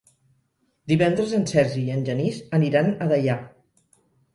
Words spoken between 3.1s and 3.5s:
Deià.